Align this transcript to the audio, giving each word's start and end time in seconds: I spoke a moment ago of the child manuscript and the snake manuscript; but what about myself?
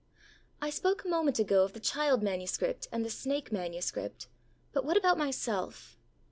I 0.59 0.71
spoke 0.71 1.05
a 1.05 1.09
moment 1.09 1.37
ago 1.37 1.63
of 1.63 1.73
the 1.73 1.79
child 1.79 2.23
manuscript 2.23 2.87
and 2.91 3.05
the 3.05 3.09
snake 3.11 3.51
manuscript; 3.51 4.29
but 4.73 4.83
what 4.83 4.97
about 4.97 5.15
myself? 5.19 5.95